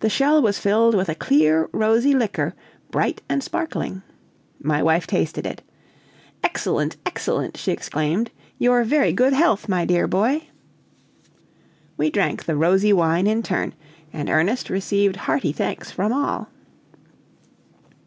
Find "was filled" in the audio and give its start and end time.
0.42-0.94